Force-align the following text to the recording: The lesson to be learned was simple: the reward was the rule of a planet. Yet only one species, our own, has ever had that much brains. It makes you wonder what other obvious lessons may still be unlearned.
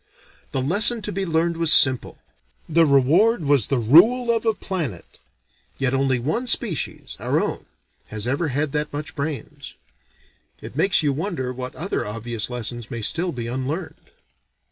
The 0.51 0.63
lesson 0.63 1.03
to 1.03 1.11
be 1.11 1.27
learned 1.27 1.57
was 1.57 1.71
simple: 1.71 2.17
the 2.67 2.87
reward 2.87 3.43
was 3.43 3.67
the 3.67 3.77
rule 3.77 4.31
of 4.35 4.47
a 4.47 4.55
planet. 4.55 5.19
Yet 5.77 5.93
only 5.93 6.17
one 6.17 6.47
species, 6.47 7.15
our 7.19 7.39
own, 7.39 7.67
has 8.07 8.25
ever 8.25 8.47
had 8.47 8.71
that 8.71 8.91
much 8.91 9.15
brains. 9.15 9.75
It 10.59 10.75
makes 10.75 11.03
you 11.03 11.13
wonder 11.13 11.53
what 11.53 11.75
other 11.75 12.03
obvious 12.03 12.49
lessons 12.49 12.89
may 12.89 13.03
still 13.03 13.31
be 13.31 13.45
unlearned. 13.45 14.09